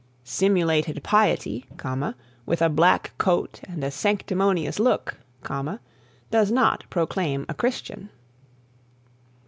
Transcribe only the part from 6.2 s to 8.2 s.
does not proclaim a Christian."